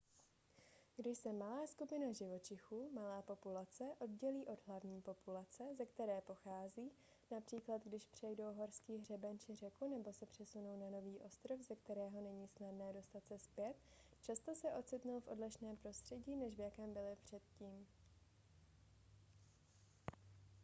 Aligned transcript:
když 0.97 1.17
se 1.17 1.33
malá 1.33 1.67
skupina 1.67 2.11
živočichů 2.11 2.89
malá 2.93 3.21
populace 3.21 3.83
oddělí 3.99 4.47
od 4.47 4.59
hlavní 4.67 5.01
populace 5.01 5.63
ze 5.77 5.85
které 5.85 6.21
pochází 6.21 6.91
například 7.31 7.81
když 7.85 8.03
přejdou 8.05 8.53
horský 8.53 8.97
hřeben 8.97 9.39
či 9.39 9.55
řeku 9.55 9.87
nebo 9.87 10.13
se 10.13 10.25
přesunou 10.25 10.79
na 10.79 10.89
nový 10.89 11.19
ostrov 11.19 11.59
ze 11.59 11.75
kterého 11.75 12.21
není 12.21 12.47
snadné 12.47 12.93
dostat 12.93 13.23
se 13.27 13.39
zpět 13.39 13.75
často 14.23 14.55
se 14.55 14.67
ocitnou 14.73 15.19
v 15.19 15.27
odlišném 15.27 15.77
prostředí 15.77 16.35
než 16.35 16.55
v 16.55 16.59
jakém 16.59 16.93
byli 16.93 17.15
předtím 17.23 17.87